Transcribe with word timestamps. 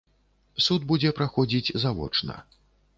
Суд 0.69 0.87
будзе 0.93 1.13
праходзіць 1.21 1.75
завочна. 1.87 2.43